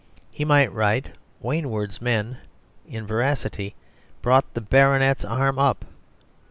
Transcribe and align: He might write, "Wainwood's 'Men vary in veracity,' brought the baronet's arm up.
He 0.31 0.43
might 0.45 0.73
write, 0.73 1.11
"Wainwood's 1.43 2.01
'Men 2.01 2.39
vary 2.87 2.95
in 2.97 3.05
veracity,' 3.05 3.75
brought 4.23 4.51
the 4.55 4.59
baronet's 4.61 5.23
arm 5.23 5.59
up. 5.59 5.85